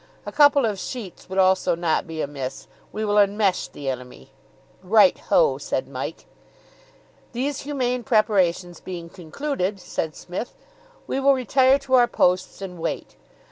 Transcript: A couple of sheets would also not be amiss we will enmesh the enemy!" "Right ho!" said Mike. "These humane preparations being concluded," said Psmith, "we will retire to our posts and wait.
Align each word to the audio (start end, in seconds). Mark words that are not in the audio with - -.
A 0.25 0.31
couple 0.31 0.65
of 0.65 0.79
sheets 0.79 1.29
would 1.29 1.37
also 1.37 1.75
not 1.75 2.07
be 2.07 2.21
amiss 2.23 2.65
we 2.91 3.05
will 3.05 3.19
enmesh 3.19 3.67
the 3.71 3.87
enemy!" 3.87 4.31
"Right 4.81 5.15
ho!" 5.15 5.59
said 5.59 5.87
Mike. 5.87 6.25
"These 7.33 7.59
humane 7.59 8.03
preparations 8.03 8.79
being 8.79 9.09
concluded," 9.09 9.79
said 9.79 10.15
Psmith, 10.15 10.55
"we 11.05 11.19
will 11.19 11.35
retire 11.35 11.77
to 11.77 11.93
our 11.93 12.07
posts 12.07 12.63
and 12.63 12.79
wait. 12.79 13.15